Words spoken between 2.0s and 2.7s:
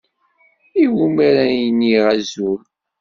azul?